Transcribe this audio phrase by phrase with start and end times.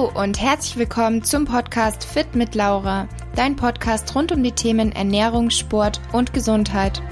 [0.00, 4.92] Hallo und herzlich willkommen zum Podcast Fit mit Laura, dein Podcast rund um die Themen
[4.92, 7.02] Ernährung, Sport und Gesundheit.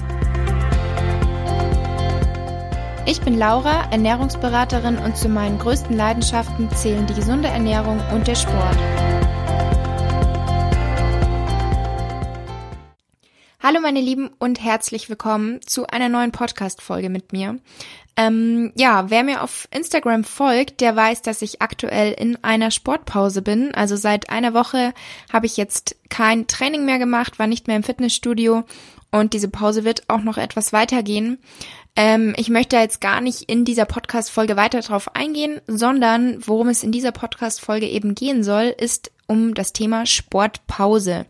[3.04, 8.36] Ich bin Laura, Ernährungsberaterin und zu meinen größten Leidenschaften zählen die gesunde Ernährung und der
[8.36, 8.78] Sport.
[13.68, 17.58] Hallo meine Lieben und herzlich willkommen zu einer neuen Podcast-Folge mit mir.
[18.16, 23.42] Ähm, ja, wer mir auf Instagram folgt, der weiß, dass ich aktuell in einer Sportpause
[23.42, 23.74] bin.
[23.74, 24.94] Also seit einer Woche
[25.30, 28.64] habe ich jetzt kein Training mehr gemacht, war nicht mehr im Fitnessstudio
[29.10, 31.38] und diese Pause wird auch noch etwas weitergehen.
[31.96, 36.82] Ähm, ich möchte jetzt gar nicht in dieser Podcast-Folge weiter drauf eingehen, sondern worum es
[36.82, 41.26] in dieser Podcast-Folge eben gehen soll, ist um das Thema Sportpause.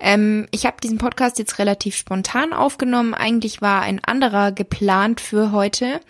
[0.00, 3.14] Ähm, ich habe diesen Podcast jetzt relativ spontan aufgenommen.
[3.14, 6.00] Eigentlich war ein anderer geplant für heute.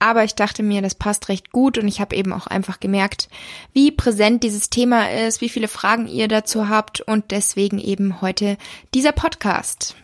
[0.00, 3.28] Aber ich dachte mir, das passt recht gut und ich habe eben auch einfach gemerkt,
[3.72, 8.58] wie präsent dieses Thema ist, wie viele Fragen ihr dazu habt und deswegen eben heute
[8.94, 9.96] dieser Podcast.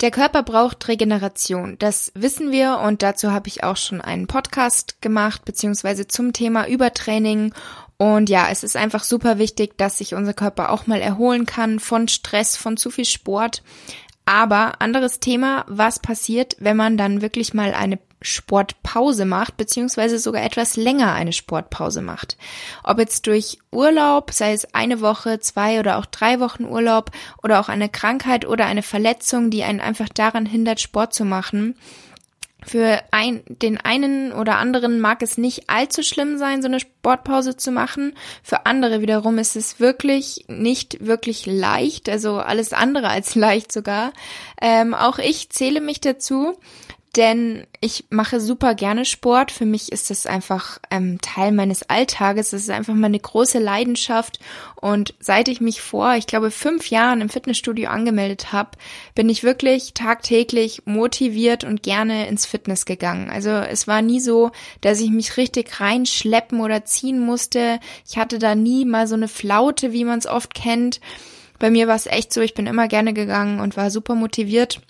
[0.00, 5.02] Der Körper braucht Regeneration, das wissen wir und dazu habe ich auch schon einen Podcast
[5.02, 7.52] gemacht, beziehungsweise zum Thema Übertraining
[7.98, 11.80] und ja, es ist einfach super wichtig, dass sich unser Körper auch mal erholen kann
[11.80, 13.62] von Stress, von zu viel Sport.
[14.24, 20.42] Aber anderes Thema, was passiert, wenn man dann wirklich mal eine Sportpause macht, beziehungsweise sogar
[20.42, 22.36] etwas länger eine Sportpause macht.
[22.84, 27.10] Ob jetzt durch Urlaub, sei es eine Woche, zwei oder auch drei Wochen Urlaub
[27.42, 31.74] oder auch eine Krankheit oder eine Verletzung, die einen einfach daran hindert, Sport zu machen
[32.66, 37.56] für ein, den einen oder anderen mag es nicht allzu schlimm sein, so eine Sportpause
[37.56, 38.14] zu machen.
[38.42, 44.12] Für andere wiederum ist es wirklich nicht wirklich leicht, also alles andere als leicht sogar.
[44.60, 46.58] Ähm, auch ich zähle mich dazu
[47.16, 49.50] denn ich mache super gerne Sport.
[49.50, 52.50] Für mich ist das einfach ähm, Teil meines Alltages.
[52.50, 54.38] Das ist einfach meine große Leidenschaft.
[54.80, 58.70] Und seit ich mich vor, ich glaube, fünf Jahren im Fitnessstudio angemeldet habe,
[59.16, 63.28] bin ich wirklich tagtäglich motiviert und gerne ins Fitness gegangen.
[63.28, 67.80] Also es war nie so, dass ich mich richtig reinschleppen oder ziehen musste.
[68.08, 71.00] Ich hatte da nie mal so eine Flaute, wie man es oft kennt.
[71.58, 74.80] Bei mir war es echt so, ich bin immer gerne gegangen und war super motiviert.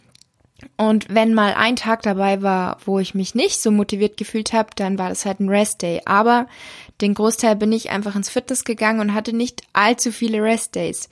[0.77, 4.71] Und wenn mal ein Tag dabei war, wo ich mich nicht so motiviert gefühlt habe,
[4.77, 6.03] dann war das halt ein Rest-Day.
[6.05, 6.47] Aber
[7.01, 11.09] den Großteil bin ich einfach ins Fitness gegangen und hatte nicht allzu viele Rest-Days.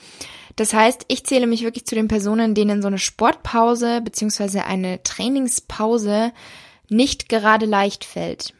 [0.56, 5.02] Das heißt, ich zähle mich wirklich zu den Personen, denen so eine Sportpause beziehungsweise eine
[5.02, 6.32] Trainingspause
[6.88, 8.54] nicht gerade leicht fällt.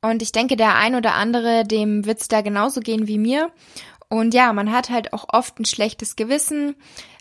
[0.00, 3.50] Und ich denke, der ein oder andere, dem wird's da genauso gehen wie mir.
[4.08, 6.76] Und ja, man hat halt auch oft ein schlechtes Gewissen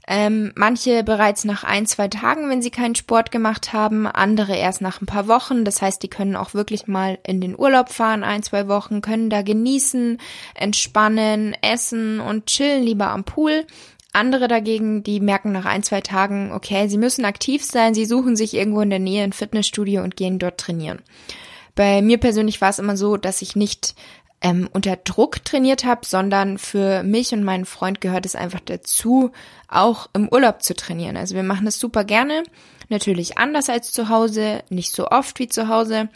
[0.07, 4.81] ähm, manche bereits nach ein, zwei Tagen, wenn sie keinen Sport gemacht haben, andere erst
[4.81, 5.65] nach ein paar Wochen.
[5.65, 9.29] Das heißt, die können auch wirklich mal in den Urlaub fahren, ein, zwei Wochen, können
[9.29, 10.19] da genießen,
[10.53, 13.65] entspannen, essen und chillen lieber am Pool.
[14.13, 18.35] Andere dagegen, die merken nach ein, zwei Tagen, okay, sie müssen aktiv sein, sie suchen
[18.35, 20.99] sich irgendwo in der Nähe ein Fitnessstudio und gehen dort trainieren.
[21.75, 23.95] Bei mir persönlich war es immer so, dass ich nicht
[24.41, 29.31] ähm, unter Druck trainiert habe, sondern für mich und meinen Freund gehört es einfach dazu,
[29.67, 31.17] auch im Urlaub zu trainieren.
[31.17, 32.43] Also wir machen das super gerne,
[32.89, 36.09] natürlich anders als zu Hause, nicht so oft wie zu Hause.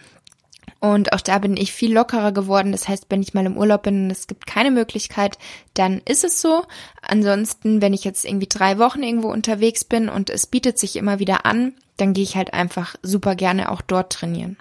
[0.79, 2.71] Und auch da bin ich viel lockerer geworden.
[2.71, 5.37] Das heißt, wenn ich mal im Urlaub bin und es gibt keine Möglichkeit,
[5.73, 6.63] dann ist es so.
[7.01, 11.19] Ansonsten, wenn ich jetzt irgendwie drei Wochen irgendwo unterwegs bin und es bietet sich immer
[11.19, 14.55] wieder an, dann gehe ich halt einfach super gerne auch dort trainieren.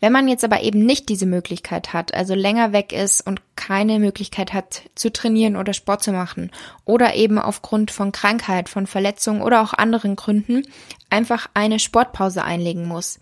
[0.00, 3.98] Wenn man jetzt aber eben nicht diese Möglichkeit hat, also länger weg ist und keine
[3.98, 6.52] Möglichkeit hat zu trainieren oder Sport zu machen
[6.84, 10.62] oder eben aufgrund von Krankheit, von Verletzungen oder auch anderen Gründen
[11.10, 13.18] einfach eine Sportpause einlegen muss,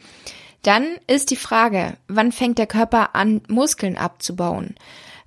[0.62, 4.74] dann ist die Frage, wann fängt der Körper an, Muskeln abzubauen?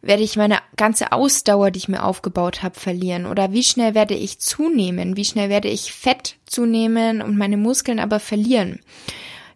[0.01, 3.25] Werde ich meine ganze Ausdauer, die ich mir aufgebaut habe, verlieren?
[3.25, 5.17] Oder wie schnell werde ich zunehmen?
[5.17, 8.79] Wie schnell werde ich Fett zunehmen und meine Muskeln aber verlieren?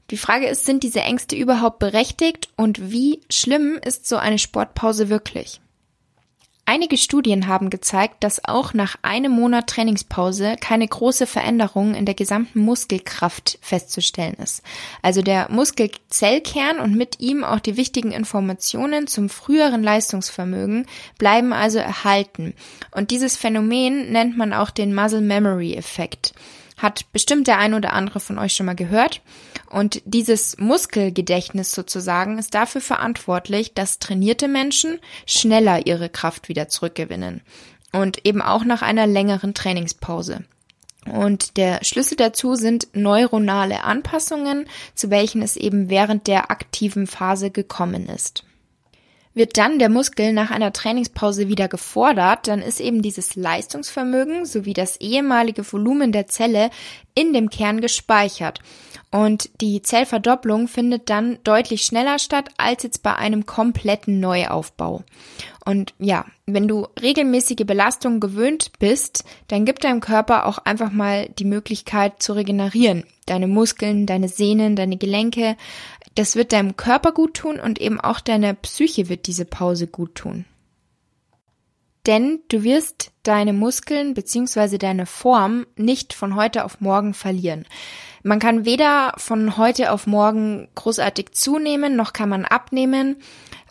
[0.09, 5.09] Die Frage ist, sind diese Ängste überhaupt berechtigt und wie schlimm ist so eine Sportpause
[5.09, 5.61] wirklich?
[6.65, 12.15] Einige Studien haben gezeigt, dass auch nach einem Monat Trainingspause keine große Veränderung in der
[12.15, 14.63] gesamten Muskelkraft festzustellen ist.
[15.01, 20.85] Also der Muskelzellkern und mit ihm auch die wichtigen Informationen zum früheren Leistungsvermögen
[21.17, 22.53] bleiben also erhalten.
[22.91, 26.33] Und dieses Phänomen nennt man auch den Muscle Memory Effekt.
[26.77, 29.21] Hat bestimmt der ein oder andere von euch schon mal gehört.
[29.69, 37.41] Und dieses Muskelgedächtnis sozusagen ist dafür verantwortlich, dass trainierte Menschen schneller ihre Kraft wieder zurückgewinnen.
[37.91, 40.43] Und eben auch nach einer längeren Trainingspause.
[41.05, 47.51] Und der Schlüssel dazu sind neuronale Anpassungen, zu welchen es eben während der aktiven Phase
[47.51, 48.45] gekommen ist.
[49.33, 54.73] Wird dann der Muskel nach einer Trainingspause wieder gefordert, dann ist eben dieses Leistungsvermögen sowie
[54.73, 56.69] das ehemalige Volumen der Zelle
[57.15, 58.59] in dem Kern gespeichert.
[59.13, 65.03] Und die Zellverdopplung findet dann deutlich schneller statt als jetzt bei einem kompletten Neuaufbau.
[65.65, 71.29] Und ja, wenn du regelmäßige Belastung gewöhnt bist, dann gibt deinem Körper auch einfach mal
[71.37, 73.03] die Möglichkeit zu regenerieren.
[73.27, 75.57] Deine Muskeln, deine Sehnen, deine Gelenke,
[76.15, 80.15] das wird deinem Körper gut tun und eben auch deiner Psyche wird diese Pause gut
[80.15, 80.45] tun.
[82.05, 84.77] Denn du wirst deine Muskeln bzw.
[84.77, 87.65] deine Form nicht von heute auf morgen verlieren.
[88.21, 93.17] Man kann weder von heute auf morgen großartig zunehmen, noch kann man abnehmen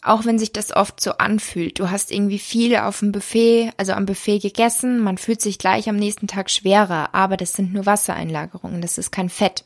[0.02, 1.78] auch wenn sich das oft so anfühlt.
[1.78, 5.88] Du hast irgendwie viel auf dem Buffet, also am Buffet gegessen, man fühlt sich gleich
[5.88, 9.64] am nächsten Tag schwerer, aber das sind nur Wassereinlagerungen, das ist kein Fett.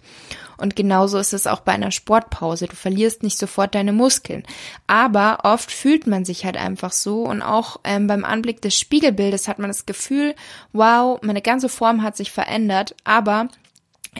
[0.59, 2.67] Und genauso ist es auch bei einer Sportpause.
[2.67, 4.43] Du verlierst nicht sofort deine Muskeln.
[4.87, 9.49] Aber oft fühlt man sich halt einfach so und auch ähm, beim Anblick des Spiegelbildes
[9.49, 10.35] hat man das Gefühl,
[10.73, 13.49] wow, meine ganze Form hat sich verändert, aber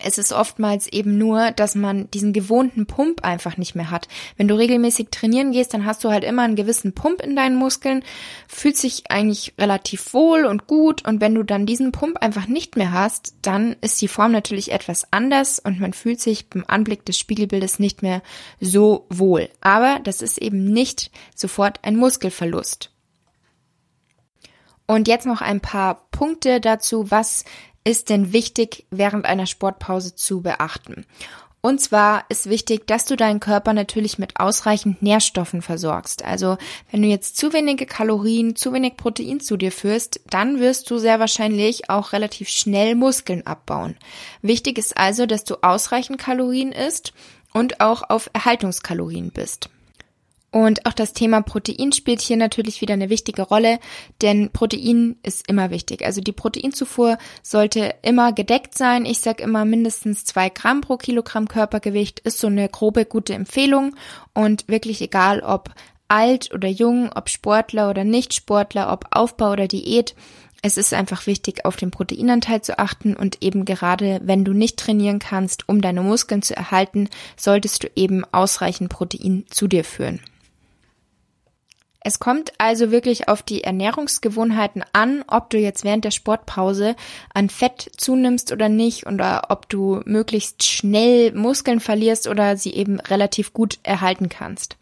[0.05, 4.09] es ist oftmals eben nur, dass man diesen gewohnten Pump einfach nicht mehr hat.
[4.37, 7.57] Wenn du regelmäßig trainieren gehst, dann hast du halt immer einen gewissen Pump in deinen
[7.57, 8.03] Muskeln,
[8.49, 12.77] fühlt sich eigentlich relativ wohl und gut und wenn du dann diesen Pump einfach nicht
[12.77, 17.05] mehr hast, dann ist die Form natürlich etwas anders und man fühlt sich beim Anblick
[17.05, 18.23] des Spiegelbildes nicht mehr
[18.61, 19.49] so wohl.
[19.61, 22.91] Aber das ist eben nicht sofort ein Muskelverlust.
[24.87, 27.45] Und jetzt noch ein paar Punkte dazu, was
[27.85, 31.07] ist denn wichtig während einer Sportpause zu beachten?
[31.67, 36.25] Und zwar ist wichtig, dass du deinen Körper natürlich mit ausreichend Nährstoffen versorgst.
[36.25, 36.59] Also
[36.93, 40.99] wenn du jetzt zu wenige Kalorien, zu wenig Protein zu dir führst, dann wirst du
[40.99, 43.97] sehr wahrscheinlich auch relativ schnell Muskeln abbauen.
[44.43, 47.13] Wichtig ist also, dass du ausreichend Kalorien isst
[47.53, 49.69] und auch auf Erhaltungskalorien bist.
[50.53, 53.79] Und auch das Thema Protein spielt hier natürlich wieder eine wichtige Rolle,
[54.23, 56.05] denn Protein ist immer wichtig.
[56.05, 59.05] Also die Proteinzufuhr sollte immer gedeckt sein.
[59.05, 63.97] Ich sage immer mindestens zwei Gramm pro Kilogramm Körpergewicht ist so eine grobe gute Empfehlung
[64.33, 65.71] und wirklich egal ob
[66.09, 70.15] alt oder jung, ob Sportler oder Nicht-Sportler, ob Aufbau oder Diät.
[70.63, 74.79] Es ist einfach wichtig, auf den Proteinanteil zu achten und eben gerade wenn du nicht
[74.79, 80.21] trainieren kannst, um deine Muskeln zu erhalten, solltest du eben ausreichend Protein zu dir führen.
[82.07, 86.95] Es kommt also wirklich auf die Ernährungsgewohnheiten an, ob du jetzt während der Sportpause
[87.35, 93.01] an Fett zunimmst oder nicht oder ob du möglichst schnell Muskeln verlierst oder sie eben
[93.01, 94.77] relativ gut erhalten kannst.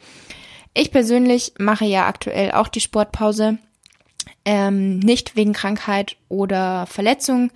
[0.75, 3.57] Ich persönlich mache ja aktuell auch die Sportpause
[4.45, 7.51] ähm, nicht wegen Krankheit oder Verletzung,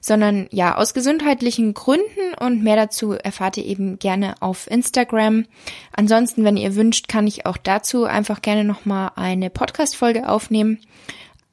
[0.00, 5.46] sondern ja aus gesundheitlichen Gründen und mehr dazu erfahrt ihr eben gerne auf Instagram.
[5.92, 10.80] Ansonsten, wenn ihr wünscht, kann ich auch dazu einfach gerne nochmal eine Podcast-Folge aufnehmen.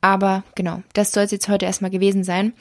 [0.01, 2.53] Aber genau, das soll es jetzt heute erstmal gewesen sein.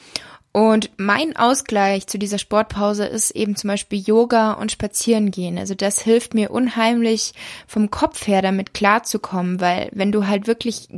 [0.53, 5.57] Und mein Ausgleich zu dieser Sportpause ist eben zum Beispiel Yoga und Spazieren gehen.
[5.59, 7.35] Also das hilft mir unheimlich
[7.69, 10.89] vom Kopf her damit klarzukommen, weil wenn du halt wirklich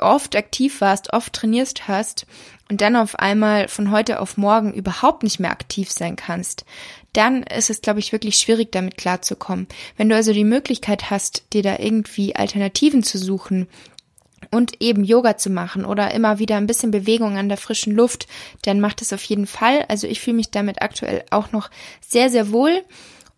[0.00, 2.26] oft aktiv warst, oft trainierst hast
[2.70, 6.64] und dann auf einmal von heute auf morgen überhaupt nicht mehr aktiv sein kannst,
[7.12, 9.68] dann ist es, glaube ich, wirklich schwierig, damit klarzukommen.
[9.96, 13.68] Wenn du also die Möglichkeit hast, dir da irgendwie Alternativen zu suchen
[14.50, 18.26] und eben Yoga zu machen oder immer wieder ein bisschen Bewegung an der frischen Luft,
[18.62, 19.84] dann macht es auf jeden Fall.
[19.88, 22.84] Also ich fühle mich damit aktuell auch noch sehr, sehr wohl.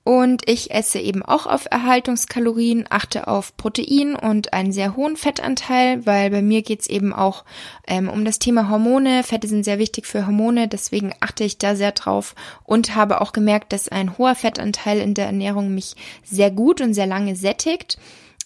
[0.09, 6.07] Und ich esse eben auch auf Erhaltungskalorien, achte auf Protein und einen sehr hohen Fettanteil,
[6.07, 7.45] weil bei mir geht's eben auch
[7.87, 9.23] ähm, um das Thema Hormone.
[9.23, 12.35] Fette sind sehr wichtig für Hormone, deswegen achte ich da sehr drauf
[12.65, 16.95] und habe auch gemerkt, dass ein hoher Fettanteil in der Ernährung mich sehr gut und
[16.95, 17.99] sehr lange sättigt.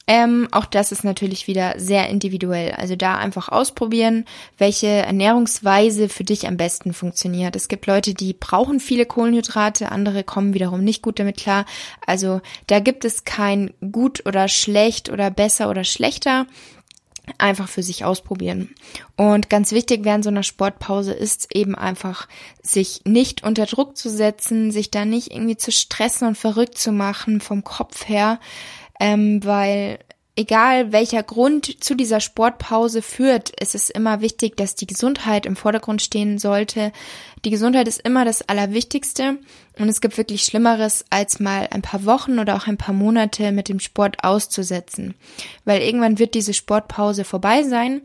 [0.07, 2.73] Ähm, auch das ist natürlich wieder sehr individuell.
[2.73, 4.25] Also da einfach ausprobieren,
[4.59, 7.55] welche Ernährungsweise für dich am besten funktioniert.
[7.55, 11.67] Es gibt Leute, die brauchen viele Kohlenhydrate, andere kommen wiederum nicht gut damit klar.
[12.05, 16.47] Also da gibt es kein gut oder schlecht oder besser oder schlechter
[17.39, 18.75] einfach für sich ausprobieren.
[19.17, 22.27] Und ganz wichtig während so einer Sportpause ist eben einfach,
[22.63, 26.91] sich nicht unter Druck zu setzen, sich da nicht irgendwie zu stressen und verrückt zu
[26.91, 28.41] machen vom Kopf her,
[29.03, 29.99] ähm, weil
[30.37, 35.57] egal welcher Grund zu dieser Sportpause führt, ist es immer wichtig, dass die Gesundheit im
[35.57, 36.93] Vordergrund stehen sollte.
[37.45, 39.39] Die Gesundheit ist immer das Allerwichtigste.
[39.77, 43.51] Und es gibt wirklich Schlimmeres, als mal ein paar Wochen oder auch ein paar Monate
[43.51, 45.15] mit dem Sport auszusetzen,
[45.65, 48.03] weil irgendwann wird diese Sportpause vorbei sein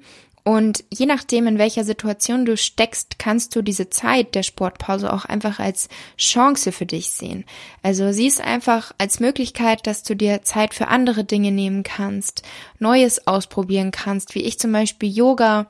[0.48, 5.25] Und je nachdem, in welcher Situation du steckst, kannst du diese Zeit der Sportpause auch
[5.25, 7.44] einfach als Chance für dich sehen.
[7.84, 12.44] Also sieh es einfach als Möglichkeit, dass du dir Zeit für andere Dinge nehmen kannst,
[12.80, 15.68] Neues ausprobieren kannst, wie ich zum Beispiel Yoga.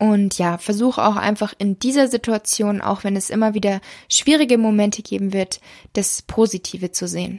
[0.00, 5.02] Und ja, versuch auch einfach in dieser Situation, auch wenn es immer wieder schwierige Momente
[5.02, 5.60] geben wird,
[5.92, 7.38] das Positive zu sehen.